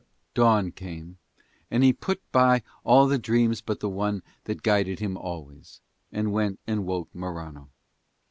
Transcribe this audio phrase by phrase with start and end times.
[0.33, 1.19] Dawn came
[1.69, 5.79] and he put by all the dreams but the one that guided him always,
[6.11, 7.69] and went and woke Morano.